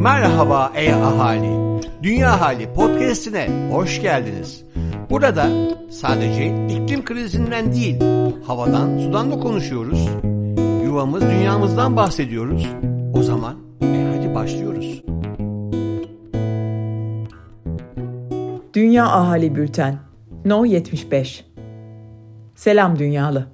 Merhaba 0.00 0.72
ey 0.74 0.94
ahali. 0.94 1.80
Dünya 2.02 2.40
Hali 2.40 2.72
podcast'ine 2.72 3.70
hoş 3.72 4.02
geldiniz. 4.02 4.64
Burada 5.10 5.48
sadece 5.90 6.66
iklim 6.68 7.04
krizinden 7.04 7.72
değil, 7.72 8.00
havadan, 8.46 8.98
sudan 8.98 9.30
da 9.30 9.40
konuşuyoruz. 9.40 10.08
Yuvamız, 10.84 11.22
dünyamızdan 11.22 11.96
bahsediyoruz. 11.96 12.68
O 13.14 13.22
zaman 13.22 13.56
e 13.82 14.12
hadi 14.16 14.34
başlıyoruz. 14.34 15.02
Dünya 18.74 19.06
Ahali 19.06 19.54
Bülten 19.54 19.98
No 20.44 20.64
75 20.64 21.44
Selam 22.54 22.98
Dünyalı 22.98 23.46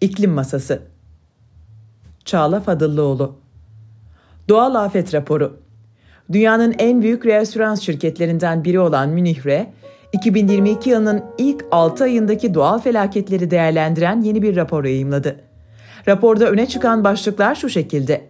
İklim 0.00 0.30
Masası 0.30 0.82
Çağla 2.24 2.60
Fadıllıoğlu 2.60 3.43
Doğal 4.48 4.74
Afet 4.74 5.14
Raporu 5.14 5.56
Dünyanın 6.32 6.74
en 6.78 7.02
büyük 7.02 7.26
reasürans 7.26 7.80
şirketlerinden 7.80 8.64
biri 8.64 8.80
olan 8.80 9.08
Münih 9.08 9.46
Re, 9.46 9.72
2022 10.12 10.90
yılının 10.90 11.24
ilk 11.38 11.64
6 11.70 12.04
ayındaki 12.04 12.54
doğal 12.54 12.78
felaketleri 12.78 13.50
değerlendiren 13.50 14.20
yeni 14.20 14.42
bir 14.42 14.56
rapor 14.56 14.84
yayımladı. 14.84 15.40
Raporda 16.08 16.50
öne 16.50 16.66
çıkan 16.66 17.04
başlıklar 17.04 17.54
şu 17.54 17.68
şekilde. 17.68 18.28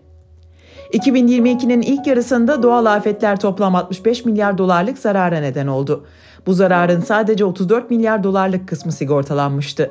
2022'nin 0.92 1.82
ilk 1.82 2.06
yarısında 2.06 2.62
doğal 2.62 2.86
afetler 2.86 3.40
toplam 3.40 3.74
65 3.74 4.24
milyar 4.24 4.58
dolarlık 4.58 4.98
zarara 4.98 5.40
neden 5.40 5.66
oldu. 5.66 6.06
Bu 6.46 6.54
zararın 6.54 7.00
sadece 7.00 7.44
34 7.44 7.90
milyar 7.90 8.24
dolarlık 8.24 8.68
kısmı 8.68 8.92
sigortalanmıştı. 8.92 9.90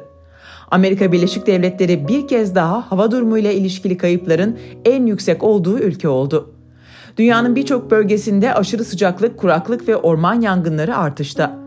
Amerika 0.74 1.12
Birleşik 1.12 1.48
Devletleri 1.48 2.08
bir 2.08 2.28
kez 2.28 2.56
daha 2.56 2.92
hava 2.92 3.12
durumuyla 3.12 3.52
ilişkili 3.52 3.98
kayıpların 3.98 4.58
en 4.86 5.06
yüksek 5.06 5.44
olduğu 5.44 5.80
ülke 5.80 6.08
oldu. 6.08 6.54
Dünyanın 7.18 7.56
birçok 7.56 7.92
bölgesinde 7.92 8.54
aşırı 8.54 8.84
sıcaklık, 8.84 9.38
kuraklık 9.38 9.88
ve 9.88 9.98
orman 9.98 10.42
yangınları 10.42 10.98
artışta. 10.98 11.60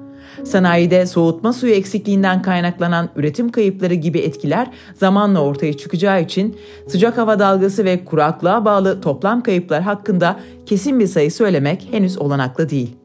Sanayide 0.44 1.06
soğutma 1.06 1.52
suyu 1.52 1.72
eksikliğinden 1.72 2.42
kaynaklanan 2.42 3.08
üretim 3.16 3.48
kayıpları 3.48 3.94
gibi 3.94 4.18
etkiler 4.18 4.70
zamanla 4.94 5.40
ortaya 5.40 5.76
çıkacağı 5.76 6.22
için 6.22 6.56
sıcak 6.88 7.18
hava 7.18 7.38
dalgası 7.38 7.84
ve 7.84 8.04
kuraklığa 8.04 8.64
bağlı 8.64 9.00
toplam 9.00 9.42
kayıplar 9.42 9.82
hakkında 9.82 10.40
kesin 10.66 11.00
bir 11.00 11.06
sayı 11.06 11.32
söylemek 11.32 11.88
henüz 11.90 12.18
olanaklı 12.18 12.68
değil. 12.70 12.96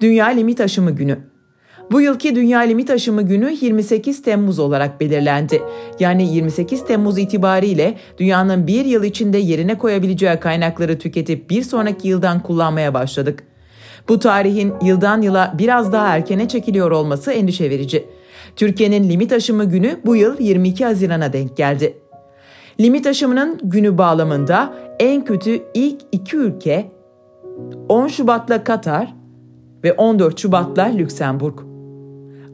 Dünya 0.00 0.26
Limit 0.26 0.60
Aşımı 0.60 0.90
Günü 0.90 1.18
bu 1.92 2.00
yılki 2.00 2.34
Dünya 2.34 2.60
Limit 2.60 2.90
Aşımı 2.90 3.22
Günü 3.22 3.56
28 3.60 4.22
Temmuz 4.22 4.58
olarak 4.58 5.00
belirlendi. 5.00 5.62
Yani 6.00 6.34
28 6.34 6.86
Temmuz 6.86 7.18
itibariyle 7.18 7.94
dünyanın 8.18 8.66
bir 8.66 8.84
yıl 8.84 9.04
içinde 9.04 9.38
yerine 9.38 9.78
koyabileceği 9.78 10.40
kaynakları 10.40 10.98
tüketip 10.98 11.50
bir 11.50 11.62
sonraki 11.62 12.08
yıldan 12.08 12.42
kullanmaya 12.42 12.94
başladık. 12.94 13.44
Bu 14.08 14.18
tarihin 14.18 14.72
yıldan 14.82 15.22
yıla 15.22 15.54
biraz 15.58 15.92
daha 15.92 16.16
erkene 16.16 16.48
çekiliyor 16.48 16.90
olması 16.90 17.32
endişe 17.32 17.70
verici. 17.70 18.06
Türkiye'nin 18.56 19.10
limit 19.10 19.32
aşımı 19.32 19.64
günü 19.64 20.00
bu 20.06 20.16
yıl 20.16 20.40
22 20.40 20.84
Haziran'a 20.84 21.32
denk 21.32 21.56
geldi. 21.56 21.98
Limit 22.80 23.06
aşımının 23.06 23.60
günü 23.62 23.98
bağlamında 23.98 24.74
en 24.98 25.24
kötü 25.24 25.60
ilk 25.74 26.00
iki 26.12 26.36
ülke 26.36 26.90
10 27.88 28.08
Şubat'la 28.08 28.64
Katar 28.64 29.14
ve 29.84 29.92
14 29.92 30.38
Şubat'la 30.38 30.84
Lüksemburg. 30.84 31.67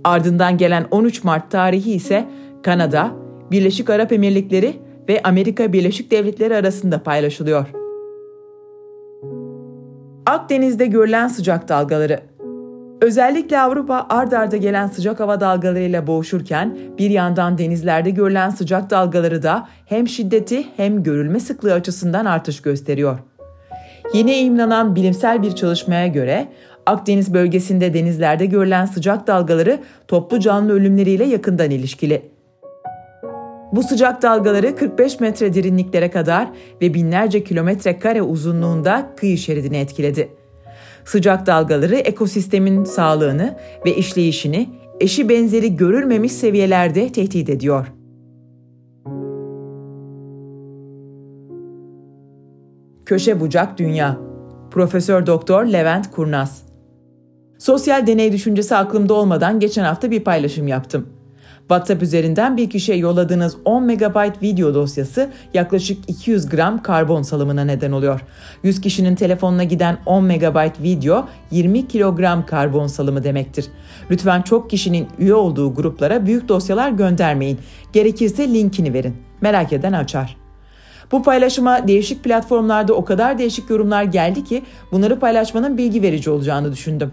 Ardından 0.05 0.59
gelen 0.59 0.87
13 0.91 1.25
Mart 1.25 1.51
tarihi 1.51 1.93
ise 1.93 2.29
Kanada, 2.63 3.11
Birleşik 3.51 3.91
Arap 3.91 4.13
Emirlikleri 4.13 4.77
ve 5.09 5.23
Amerika 5.23 5.73
Birleşik 5.73 6.11
Devletleri 6.11 6.57
arasında 6.57 7.03
paylaşılıyor. 7.03 7.67
Akdeniz'de 10.27 10.87
görülen 10.87 11.29
sıcak 11.29 11.69
dalgaları 11.69 12.21
Özellikle 13.01 13.61
Avrupa 13.61 14.07
ard 14.09 14.33
arda 14.33 14.57
gelen 14.57 14.87
sıcak 14.87 15.21
hava 15.21 15.41
dalgalarıyla 15.41 16.07
boğuşurken 16.07 16.79
bir 16.99 17.11
yandan 17.11 17.59
denizlerde 17.59 18.11
görülen 18.11 18.51
sıcak 18.51 18.91
dalgaları 18.91 19.43
da 19.43 19.69
hem 19.87 20.09
şiddeti 20.09 20.65
hem 20.77 21.03
görülme 21.03 21.41
sıklığı 21.41 21.73
açısından 21.73 22.25
artış 22.25 22.63
gösteriyor. 22.63 23.19
Yeni 24.15 24.31
yayımlanan 24.31 24.97
bilimsel 24.97 25.43
bir 25.43 25.53
çalışmaya 25.55 26.07
göre 26.07 26.49
Akdeniz 26.87 27.35
bölgesinde 27.35 27.95
denizlerde 27.95 28.47
görülen 28.47 28.87
sıcak 28.87 29.27
dalgaları 29.27 29.81
toplu 30.09 30.41
canlı 30.41 30.73
ölümleriyle 30.73 31.25
yakından 31.25 31.71
ilişkili. 31.71 32.23
Bu 33.73 33.83
sıcak 33.83 34.23
dalgaları 34.23 34.77
45 34.77 35.21
metre 35.21 35.55
derinliklere 35.55 36.11
kadar 36.11 36.49
ve 36.83 36.95
binlerce 36.95 37.45
kilometre 37.45 37.99
kare 37.99 38.23
uzunluğunda 38.23 39.11
kıyı 39.17 39.39
şeridini 39.39 39.77
etkiledi. 39.77 40.29
Sıcak 41.05 41.47
dalgaları 41.47 41.97
ekosistemin 41.97 42.85
sağlığını 42.85 43.57
ve 43.87 43.97
işleyişini 43.97 44.69
eşi 45.01 45.29
benzeri 45.29 45.77
görülmemiş 45.77 46.33
seviyelerde 46.33 47.13
tehdit 47.13 47.49
ediyor. 47.49 47.87
Köşe 53.07 53.41
bucak 53.41 53.79
dünya. 53.79 54.19
Profesör 54.71 55.27
Doktor 55.27 55.65
Levent 55.65 56.11
Kurnaz. 56.11 56.74
Sosyal 57.65 58.07
deney 58.07 58.33
düşüncesi 58.33 58.77
aklımda 58.77 59.15
olmadan 59.15 59.61
geçen 59.61 59.85
hafta 59.85 60.11
bir 60.11 60.21
paylaşım 60.21 60.69
yaptım. 60.69 61.09
WhatsApp 61.59 62.03
üzerinden 62.03 62.57
bir 62.57 62.71
kişiye 62.71 62.99
yolladığınız 62.99 63.57
10 63.65 63.85
MB 63.85 64.43
video 64.43 64.75
dosyası 64.75 65.31
yaklaşık 65.55 66.11
200 66.11 66.49
gram 66.49 66.83
karbon 66.83 67.23
salımına 67.23 67.65
neden 67.65 67.93
oluyor. 67.93 68.21
100 68.63 68.81
kişinin 68.81 69.15
telefonuna 69.15 69.65
giden 69.65 69.99
10 70.07 70.25
MB 70.25 70.83
video 70.83 71.29
20 71.51 71.89
kilogram 71.89 72.47
karbon 72.47 72.87
salımı 72.87 73.25
demektir. 73.25 73.67
Lütfen 74.11 74.43
çok 74.43 74.71
kişinin 74.71 75.09
üye 75.19 75.35
olduğu 75.35 75.75
gruplara 75.75 76.27
büyük 76.27 76.49
dosyalar 76.49 76.91
göndermeyin. 76.91 77.59
Gerekirse 77.93 78.49
linkini 78.49 78.93
verin. 78.93 79.17
Merak 79.41 79.73
eden 79.73 79.93
açar. 79.93 80.37
Bu 81.13 81.23
paylaşıma 81.23 81.89
değişik 81.89 82.25
platformlarda 82.25 82.95
o 82.95 83.05
kadar 83.05 83.39
değişik 83.39 83.71
yorumlar 83.71 84.05
geldi 84.05 84.45
ki 84.45 84.63
bunları 84.93 85.21
paylaşmanın 85.21 85.79
bilgi 85.79 86.03
verici 86.03 86.31
olacağını 86.31 86.73
düşündüm. 86.73 87.13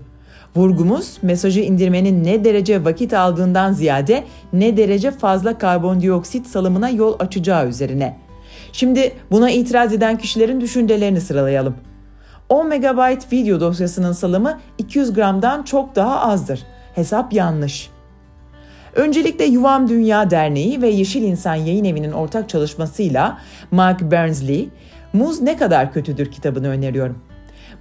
Vurgumuz 0.56 1.18
mesajı 1.22 1.60
indirmenin 1.60 2.24
ne 2.24 2.44
derece 2.44 2.86
vakit 2.86 3.14
aldığından 3.14 3.74
ziyade 3.74 4.24
ne 4.54 4.78
derece 4.78 5.12
fazla 5.12 5.58
karbondioksit 5.58 6.48
salımına 6.48 6.90
yol 6.90 7.16
açacağı 7.20 7.68
üzerine. 7.68 8.18
Şimdi 8.72 9.14
buna 9.32 9.52
itiraz 9.52 9.94
eden 9.94 10.18
kişilerin 10.18 10.62
düşüncelerini 10.62 11.22
sıralayalım. 11.22 11.76
10 12.50 12.68
MB 12.68 13.32
video 13.32 13.60
dosyasının 13.60 14.12
salımı 14.12 14.60
200 14.78 15.14
gramdan 15.14 15.64
çok 15.64 15.96
daha 15.96 16.20
azdır. 16.20 16.64
Hesap 16.96 17.34
yanlış. 17.34 17.90
Öncelikle 18.96 19.46
Yuvam 19.46 19.90
Dünya 19.90 20.30
Derneği 20.30 20.82
ve 20.82 20.90
Yeşil 20.90 21.24
İnsan 21.24 21.56
Yayın 21.56 21.86
Evi'nin 21.86 22.12
ortak 22.12 22.50
çalışmasıyla 22.50 23.38
Mark 23.72 24.02
Bernsley, 24.02 24.70
Muz 25.14 25.42
Ne 25.42 25.58
Kadar 25.58 25.94
Kötüdür 25.94 26.32
kitabını 26.32 26.70
öneriyorum. 26.70 27.31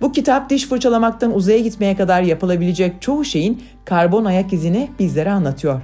Bu 0.01 0.13
kitap 0.13 0.51
diş 0.51 0.67
fırçalamaktan 0.67 1.35
uzaya 1.35 1.59
gitmeye 1.59 1.97
kadar 1.97 2.23
yapılabilecek 2.23 3.03
çoğu 3.03 3.25
şeyin 3.25 3.63
karbon 3.85 4.25
ayak 4.25 4.53
izini 4.53 4.89
bizlere 4.99 5.31
anlatıyor. 5.31 5.83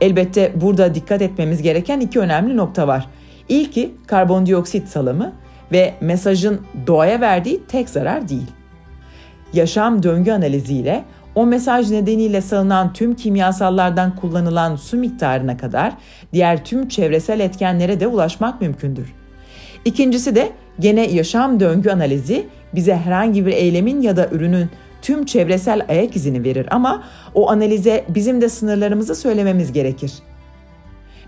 Elbette 0.00 0.52
burada 0.60 0.94
dikkat 0.94 1.22
etmemiz 1.22 1.62
gereken 1.62 2.00
iki 2.00 2.20
önemli 2.20 2.56
nokta 2.56 2.88
var. 2.88 3.06
İlki 3.48 3.94
karbondioksit 4.06 4.88
salımı 4.88 5.32
ve 5.72 5.94
mesajın 6.00 6.60
doğaya 6.86 7.20
verdiği 7.20 7.62
tek 7.68 7.88
zarar 7.88 8.28
değil. 8.28 8.50
Yaşam 9.52 10.02
döngü 10.02 10.32
analiziyle 10.32 11.04
o 11.34 11.46
mesaj 11.46 11.90
nedeniyle 11.90 12.40
salınan 12.40 12.92
tüm 12.92 13.14
kimyasallardan 13.14 14.16
kullanılan 14.16 14.76
su 14.76 14.96
miktarına 14.96 15.56
kadar 15.56 15.92
diğer 16.32 16.64
tüm 16.64 16.88
çevresel 16.88 17.40
etkenlere 17.40 18.00
de 18.00 18.06
ulaşmak 18.06 18.60
mümkündür. 18.60 19.14
İkincisi 19.84 20.34
de 20.34 20.52
gene 20.80 21.10
yaşam 21.10 21.60
döngü 21.60 21.90
analizi 21.90 22.46
bize 22.76 22.96
herhangi 22.96 23.46
bir 23.46 23.52
eylemin 23.52 24.02
ya 24.02 24.16
da 24.16 24.28
ürünün 24.28 24.70
tüm 25.02 25.24
çevresel 25.26 25.86
ayak 25.88 26.16
izini 26.16 26.44
verir 26.44 26.66
ama 26.70 27.04
o 27.34 27.50
analize 27.50 28.04
bizim 28.08 28.40
de 28.40 28.48
sınırlarımızı 28.48 29.14
söylememiz 29.14 29.72
gerekir. 29.72 30.12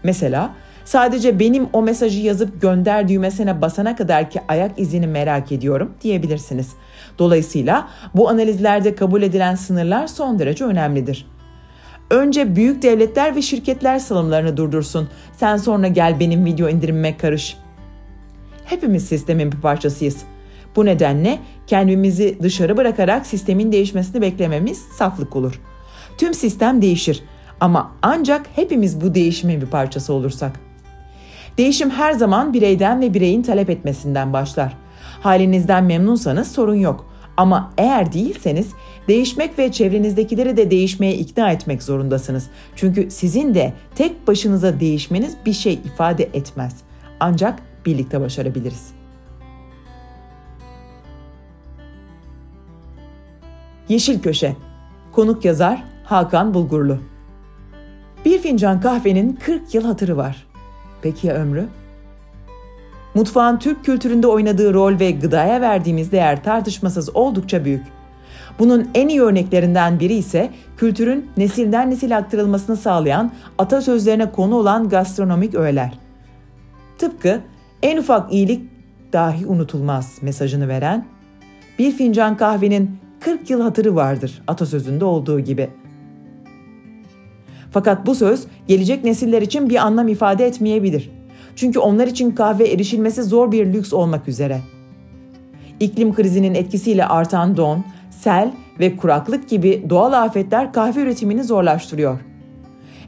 Mesela 0.02 0.54
sadece 0.84 1.40
benim 1.40 1.68
o 1.72 1.82
mesajı 1.82 2.20
yazıp 2.20 2.62
gönder 2.62 3.08
düğmesine 3.08 3.60
basana 3.60 3.96
kadar 3.96 4.30
ki 4.30 4.40
ayak 4.48 4.78
izini 4.78 5.06
merak 5.06 5.52
ediyorum 5.52 5.92
diyebilirsiniz. 6.02 6.72
Dolayısıyla 7.18 7.88
bu 8.14 8.28
analizlerde 8.28 8.94
kabul 8.94 9.22
edilen 9.22 9.54
sınırlar 9.54 10.06
son 10.06 10.38
derece 10.38 10.64
önemlidir. 10.64 11.26
Önce 12.10 12.56
büyük 12.56 12.82
devletler 12.82 13.36
ve 13.36 13.42
şirketler 13.42 13.98
salımlarını 13.98 14.56
durdursun. 14.56 15.08
Sen 15.36 15.56
sonra 15.56 15.88
gel 15.88 16.20
benim 16.20 16.44
video 16.44 16.68
indirimime 16.68 17.16
karış. 17.16 17.56
Hepimiz 18.64 19.06
sistemin 19.06 19.52
bir 19.52 19.60
parçasıyız. 19.60 20.16
Bu 20.76 20.84
nedenle 20.84 21.38
kendimizi 21.66 22.38
dışarı 22.42 22.76
bırakarak 22.76 23.26
sistemin 23.26 23.72
değişmesini 23.72 24.22
beklememiz 24.22 24.82
saflık 24.98 25.36
olur. 25.36 25.60
Tüm 26.18 26.34
sistem 26.34 26.82
değişir 26.82 27.22
ama 27.60 27.92
ancak 28.02 28.46
hepimiz 28.56 29.00
bu 29.00 29.14
değişimin 29.14 29.60
bir 29.60 29.66
parçası 29.66 30.12
olursak. 30.12 30.60
Değişim 31.58 31.90
her 31.90 32.12
zaman 32.12 32.52
bireyden 32.52 33.00
ve 33.00 33.14
bireyin 33.14 33.42
talep 33.42 33.70
etmesinden 33.70 34.32
başlar. 34.32 34.76
Halinizden 35.22 35.84
memnunsanız 35.84 36.52
sorun 36.52 36.74
yok. 36.74 37.06
Ama 37.36 37.72
eğer 37.78 38.12
değilseniz 38.12 38.68
değişmek 39.08 39.58
ve 39.58 39.72
çevrenizdekileri 39.72 40.56
de 40.56 40.70
değişmeye 40.70 41.14
ikna 41.14 41.52
etmek 41.52 41.82
zorundasınız. 41.82 42.46
Çünkü 42.76 43.10
sizin 43.10 43.54
de 43.54 43.72
tek 43.94 44.28
başınıza 44.28 44.80
değişmeniz 44.80 45.36
bir 45.46 45.52
şey 45.52 45.74
ifade 45.74 46.24
etmez. 46.24 46.76
Ancak 47.20 47.58
birlikte 47.86 48.20
başarabiliriz. 48.20 48.95
Yeşil 53.88 54.22
Köşe 54.22 54.56
Konuk 55.12 55.44
yazar 55.44 55.84
Hakan 56.04 56.54
Bulgurlu 56.54 56.98
Bir 58.24 58.38
fincan 58.38 58.80
kahvenin 58.80 59.38
40 59.44 59.74
yıl 59.74 59.84
hatırı 59.84 60.16
var. 60.16 60.46
Peki 61.02 61.26
ya 61.26 61.34
ömrü? 61.34 61.66
Mutfağın 63.14 63.58
Türk 63.58 63.84
kültüründe 63.84 64.26
oynadığı 64.26 64.74
rol 64.74 64.98
ve 64.98 65.10
gıdaya 65.10 65.60
verdiğimiz 65.60 66.12
değer 66.12 66.44
tartışmasız 66.44 67.16
oldukça 67.16 67.64
büyük. 67.64 67.82
Bunun 68.58 68.88
en 68.94 69.08
iyi 69.08 69.22
örneklerinden 69.22 70.00
biri 70.00 70.14
ise 70.14 70.50
kültürün 70.76 71.30
nesilden 71.36 71.90
nesil 71.90 72.16
aktarılmasını 72.16 72.76
sağlayan 72.76 73.32
atasözlerine 73.58 74.32
konu 74.32 74.54
olan 74.56 74.88
gastronomik 74.88 75.54
öğeler. 75.54 75.98
Tıpkı 76.98 77.40
en 77.82 77.96
ufak 77.96 78.32
iyilik 78.32 78.70
dahi 79.12 79.46
unutulmaz 79.46 80.18
mesajını 80.22 80.68
veren 80.68 81.06
bir 81.78 81.92
fincan 81.92 82.36
kahvenin 82.36 83.05
40 83.26 83.50
yıl 83.50 83.60
hatırı 83.60 83.94
vardır 83.94 84.42
atasözünde 84.46 85.04
olduğu 85.04 85.40
gibi. 85.40 85.68
Fakat 87.70 88.06
bu 88.06 88.14
söz 88.14 88.44
gelecek 88.68 89.04
nesiller 89.04 89.42
için 89.42 89.70
bir 89.70 89.86
anlam 89.86 90.08
ifade 90.08 90.46
etmeyebilir. 90.46 91.10
Çünkü 91.56 91.78
onlar 91.78 92.06
için 92.06 92.30
kahve 92.30 92.68
erişilmesi 92.68 93.22
zor 93.22 93.52
bir 93.52 93.72
lüks 93.72 93.92
olmak 93.92 94.28
üzere. 94.28 94.60
İklim 95.80 96.14
krizinin 96.14 96.54
etkisiyle 96.54 97.06
artan 97.06 97.56
don, 97.56 97.84
sel 98.10 98.52
ve 98.80 98.96
kuraklık 98.96 99.48
gibi 99.48 99.86
doğal 99.90 100.12
afetler 100.12 100.72
kahve 100.72 101.00
üretimini 101.00 101.44
zorlaştırıyor. 101.44 102.20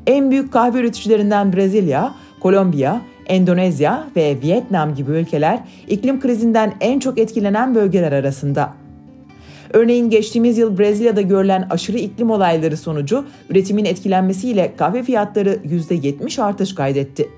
En 0.07 0.31
büyük 0.31 0.53
kahve 0.53 0.79
üreticilerinden 0.79 1.53
Brezilya, 1.53 2.15
Kolombiya, 2.41 3.03
Endonezya 3.27 4.05
ve 4.17 4.43
Vietnam 4.43 4.95
gibi 4.95 5.11
ülkeler 5.11 5.61
iklim 5.89 6.21
krizinden 6.21 6.75
en 6.81 6.99
çok 6.99 7.19
etkilenen 7.19 7.75
bölgeler 7.75 8.13
arasında. 8.13 8.88
Örneğin 9.73 10.11
geçtiğimiz 10.11 10.59
yıl 10.59 10.79
Brezilya'da 10.79 11.21
görülen 11.21 11.67
aşırı 11.71 11.99
iklim 11.99 12.31
olayları 12.31 12.77
sonucu 12.77 13.25
üretimin 13.51 13.85
etkilenmesiyle 13.85 14.73
kahve 14.77 15.03
fiyatları 15.03 15.55
%70 15.55 16.43
artış 16.43 16.75
kaydetti. 16.75 17.29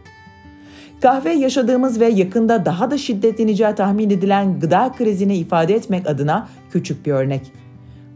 Kahve 1.00 1.32
yaşadığımız 1.32 2.00
ve 2.00 2.06
yakında 2.06 2.64
daha 2.64 2.90
da 2.90 2.98
şiddetleneceği 2.98 3.74
tahmin 3.74 4.10
edilen 4.10 4.60
gıda 4.60 4.92
krizini 4.98 5.36
ifade 5.36 5.74
etmek 5.74 6.06
adına 6.08 6.48
küçük 6.72 7.06
bir 7.06 7.12
örnek. 7.12 7.52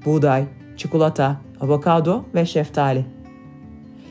Buğday, 0.06 0.44
çikolata, 0.76 1.40
avokado 1.60 2.24
ve 2.34 2.46
şeftali. 2.46 3.04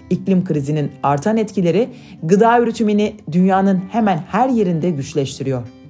İklim 0.09 0.45
krizinin 0.45 0.91
artan 1.03 1.37
etkileri 1.37 1.89
gıda 2.23 2.59
üretimini 2.59 3.15
dünyanın 3.31 3.81
hemen 3.89 4.17
her 4.17 4.49
yerinde 4.49 4.89
güçleştiriyor. 4.89 5.82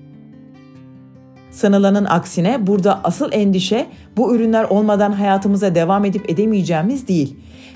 Sanılanın 1.53 2.05
aksine 2.05 2.67
burada 2.67 3.01
asıl 3.03 3.31
endişe 3.31 3.88
bu 4.17 4.35
ürünler 4.35 4.63
olmadan 4.63 5.11
hayatımıza 5.11 5.75
devam 5.75 6.05
edip 6.05 6.29
edemeyeceğimiz 6.29 7.07
değil. 7.07 7.35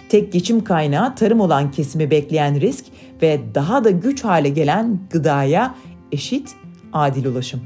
Tek 0.10 0.34
geçim 0.34 0.64
kaynağı 0.64 1.16
tarım 1.16 1.40
olan 1.40 1.72
kesimi 1.72 2.12
bekleyen 2.12 2.62
risk 2.62 2.86
ve 3.22 3.40
daha 3.56 3.84
da 3.84 3.90
güç 3.90 4.24
hale 4.24 4.50
gelen 4.50 5.00
gıdaya 5.10 5.76
eşit, 6.12 6.56
adil 6.94 7.26
ulaşım. 7.26 7.62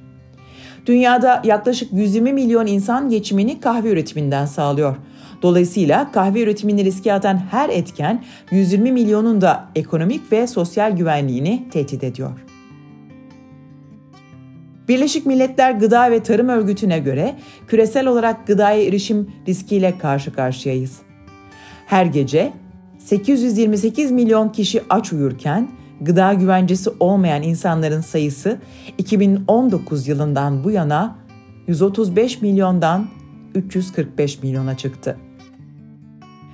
Dünyada 0.86 1.42
yaklaşık 1.46 1.94
120 1.94 2.34
milyon 2.34 2.68
insan 2.68 3.10
geçimini 3.10 3.60
kahve 3.60 3.90
üretiminden 3.90 4.46
sağlıyor. 4.46 4.96
Dolayısıyla 5.42 6.12
kahve 6.12 6.42
üretimini 6.42 6.86
riske 6.86 7.14
atan 7.14 7.38
her 7.52 7.70
etken 7.70 8.24
120 8.52 8.92
milyonun 8.92 9.42
da 9.42 9.66
ekonomik 9.76 10.32
ve 10.32 10.48
sosyal 10.48 10.92
güvenliğini 10.98 11.70
tehdit 11.72 12.04
ediyor. 12.04 12.51
Birleşik 14.88 15.26
Milletler 15.26 15.72
Gıda 15.72 16.12
ve 16.12 16.24
Tarım 16.24 16.50
Örgütü'ne 16.50 17.00
göre 17.00 17.36
küresel 17.68 18.08
olarak 18.08 18.48
gıdaya 18.48 18.84
erişim 18.84 19.32
riskiyle 19.48 19.98
karşı 19.98 20.34
karşıyayız. 20.34 20.98
Her 21.86 22.06
gece 22.06 22.54
828 22.98 24.12
milyon 24.12 24.50
kişi 24.50 24.82
aç 24.90 25.14
uyurken 25.14 25.70
gıda 26.02 26.34
güvencesi 26.34 26.90
olmayan 27.00 27.44
insanların 27.44 28.02
sayısı 28.02 28.60
2019 28.98 30.08
yılından 30.08 30.64
bu 30.64 30.72
yana 30.72 31.16
135 31.68 32.42
milyondan 32.42 33.08
345 33.56 34.44
milyona 34.44 34.78
çıktı. 34.78 35.18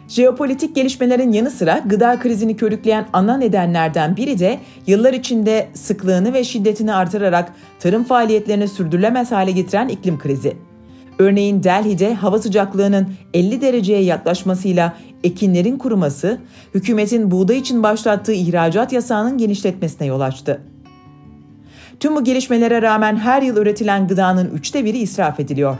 Jeopolitik 0.07 0.75
gelişmelerin 0.75 1.31
yanı 1.31 1.51
sıra 1.51 1.81
gıda 1.85 2.19
krizini 2.19 2.57
körükleyen 2.57 3.07
ana 3.13 3.37
nedenlerden 3.37 4.17
biri 4.17 4.39
de 4.39 4.59
yıllar 4.87 5.13
içinde 5.13 5.67
sıklığını 5.73 6.33
ve 6.33 6.43
şiddetini 6.43 6.93
artırarak 6.93 7.53
tarım 7.79 8.03
faaliyetlerini 8.03 8.67
sürdürülemez 8.67 9.31
hale 9.31 9.51
getiren 9.51 9.87
iklim 9.87 10.19
krizi. 10.19 10.57
Örneğin 11.19 11.63
Delhi'de 11.63 12.13
hava 12.13 12.39
sıcaklığının 12.39 13.07
50 13.33 13.61
dereceye 13.61 14.03
yaklaşmasıyla 14.03 14.93
ekinlerin 15.23 15.77
kuruması, 15.77 16.37
hükümetin 16.75 17.31
buğday 17.31 17.57
için 17.57 17.83
başlattığı 17.83 18.33
ihracat 18.33 18.93
yasağının 18.93 19.37
genişletmesine 19.37 20.07
yol 20.07 20.19
açtı. 20.19 20.61
Tüm 21.99 22.15
bu 22.15 22.23
gelişmelere 22.23 22.81
rağmen 22.81 23.15
her 23.15 23.41
yıl 23.41 23.57
üretilen 23.57 24.07
gıdanın 24.07 24.51
üçte 24.51 24.85
biri 24.85 24.97
israf 24.97 25.39
ediliyor. 25.39 25.77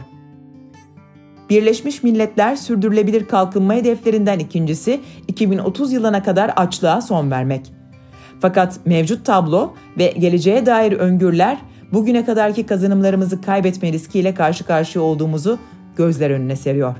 Birleşmiş 1.50 2.02
Milletler 2.02 2.56
sürdürülebilir 2.56 3.26
kalkınma 3.26 3.74
hedeflerinden 3.74 4.38
ikincisi 4.38 5.00
2030 5.28 5.92
yılına 5.92 6.22
kadar 6.22 6.52
açlığa 6.56 7.00
son 7.00 7.30
vermek. 7.30 7.72
Fakat 8.40 8.80
mevcut 8.86 9.26
tablo 9.26 9.74
ve 9.98 10.14
geleceğe 10.18 10.66
dair 10.66 10.92
öngörüler 10.92 11.58
bugüne 11.92 12.24
kadarki 12.24 12.66
kazanımlarımızı 12.66 13.40
kaybetme 13.40 13.92
riskiyle 13.92 14.34
karşı 14.34 14.64
karşıya 14.64 15.04
olduğumuzu 15.04 15.58
gözler 15.96 16.30
önüne 16.30 16.56
seriyor. 16.56 16.94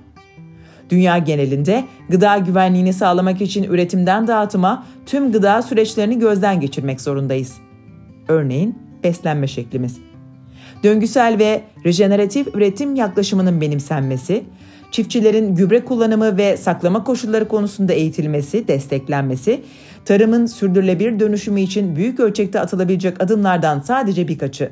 Dünya 0.90 1.18
genelinde 1.18 1.84
gıda 2.08 2.38
güvenliğini 2.38 2.92
sağlamak 2.92 3.40
için 3.40 3.62
üretimden 3.62 4.26
dağıtıma 4.26 4.86
tüm 5.06 5.32
gıda 5.32 5.62
süreçlerini 5.62 6.18
gözden 6.18 6.60
geçirmek 6.60 7.00
zorundayız. 7.00 7.54
Örneğin 8.28 8.78
beslenme 9.04 9.46
şeklimiz. 9.46 10.07
Döngüsel 10.84 11.38
ve 11.38 11.62
rejeneratif 11.84 12.54
üretim 12.54 12.94
yaklaşımının 12.94 13.60
benimsenmesi, 13.60 14.44
çiftçilerin 14.90 15.54
gübre 15.54 15.84
kullanımı 15.84 16.36
ve 16.36 16.56
saklama 16.56 17.04
koşulları 17.04 17.48
konusunda 17.48 17.92
eğitilmesi, 17.92 18.68
desteklenmesi, 18.68 19.62
tarımın 20.04 20.46
sürdürülebilir 20.46 21.20
dönüşümü 21.20 21.60
için 21.60 21.96
büyük 21.96 22.20
ölçekte 22.20 22.60
atılabilecek 22.60 23.22
adımlardan 23.22 23.80
sadece 23.80 24.28
birkaçı. 24.28 24.70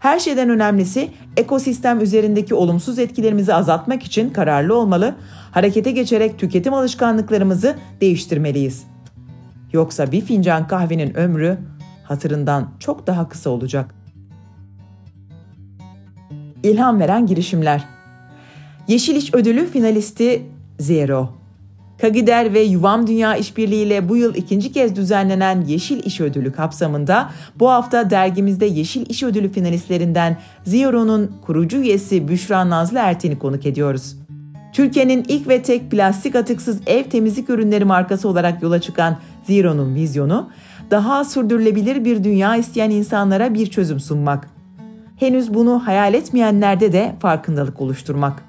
Her 0.00 0.18
şeyden 0.18 0.50
önemlisi 0.50 1.10
ekosistem 1.36 2.00
üzerindeki 2.00 2.54
olumsuz 2.54 2.98
etkilerimizi 2.98 3.54
azaltmak 3.54 4.02
için 4.02 4.30
kararlı 4.30 4.76
olmalı, 4.76 5.14
harekete 5.50 5.90
geçerek 5.90 6.38
tüketim 6.38 6.74
alışkanlıklarımızı 6.74 7.76
değiştirmeliyiz. 8.00 8.84
Yoksa 9.72 10.12
bir 10.12 10.20
fincan 10.20 10.66
kahvenin 10.66 11.16
ömrü 11.16 11.58
hatırından 12.04 12.70
çok 12.80 13.06
daha 13.06 13.28
kısa 13.28 13.50
olacak. 13.50 14.03
İlham 16.64 17.00
veren 17.00 17.26
girişimler. 17.26 17.84
Yeşil 18.88 19.16
İş 19.16 19.34
Ödülü 19.34 19.66
finalisti 19.66 20.42
Zero. 20.78 21.28
Kagider 22.00 22.54
ve 22.54 22.60
Yuvam 22.60 23.06
Dünya 23.06 23.36
İşbirliği 23.36 23.86
ile 23.86 24.08
bu 24.08 24.16
yıl 24.16 24.34
ikinci 24.34 24.72
kez 24.72 24.96
düzenlenen 24.96 25.60
Yeşil 25.60 26.04
İş 26.04 26.20
Ödülü 26.20 26.52
kapsamında 26.52 27.30
bu 27.58 27.70
hafta 27.70 28.10
dergimizde 28.10 28.66
Yeşil 28.66 29.10
İş 29.10 29.22
Ödülü 29.22 29.52
finalistlerinden 29.52 30.38
Zero'nun 30.64 31.32
kurucu 31.46 31.76
üyesi 31.76 32.28
Büşra 32.28 32.70
Nazlı 32.70 32.98
Erten'i 32.98 33.38
konuk 33.38 33.66
ediyoruz. 33.66 34.16
Türkiye'nin 34.72 35.24
ilk 35.28 35.48
ve 35.48 35.62
tek 35.62 35.90
plastik 35.90 36.36
atıksız 36.36 36.80
ev 36.86 37.04
temizlik 37.04 37.50
ürünleri 37.50 37.84
markası 37.84 38.28
olarak 38.28 38.62
yola 38.62 38.80
çıkan 38.80 39.18
Zero'nun 39.46 39.94
vizyonu, 39.94 40.50
daha 40.90 41.24
sürdürülebilir 41.24 42.04
bir 42.04 42.24
dünya 42.24 42.56
isteyen 42.56 42.90
insanlara 42.90 43.54
bir 43.54 43.66
çözüm 43.66 44.00
sunmak. 44.00 44.53
Henüz 45.16 45.54
bunu 45.54 45.86
hayal 45.86 46.14
etmeyenlerde 46.14 46.92
de 46.92 47.14
farkındalık 47.20 47.80
oluşturmak. 47.80 48.44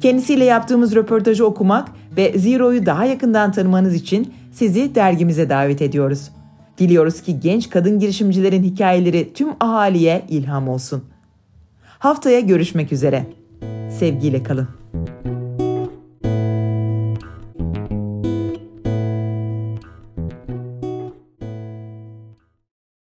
Kendisiyle 0.00 0.44
yaptığımız 0.44 0.94
röportajı 0.94 1.46
okumak 1.46 1.88
ve 2.16 2.38
Zero'yu 2.38 2.86
daha 2.86 3.04
yakından 3.04 3.52
tanımanız 3.52 3.94
için 3.94 4.34
sizi 4.52 4.94
dergimize 4.94 5.48
davet 5.48 5.82
ediyoruz. 5.82 6.30
Diliyoruz 6.78 7.22
ki 7.22 7.40
genç 7.40 7.70
kadın 7.70 7.98
girişimcilerin 7.98 8.62
hikayeleri 8.62 9.32
tüm 9.32 9.48
ahaliye 9.60 10.24
ilham 10.28 10.68
olsun. 10.68 11.04
Haftaya 11.98 12.40
görüşmek 12.40 12.92
üzere. 12.92 13.26
Sevgiyle 13.98 14.42
kalın. 14.42 14.83